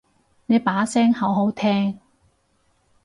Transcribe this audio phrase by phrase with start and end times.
[0.47, 1.99] 你把聲好好聽